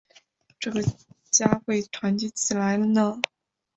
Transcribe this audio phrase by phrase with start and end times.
[0.59, 0.81] 这个
[1.29, 3.21] 家会团结起来呢？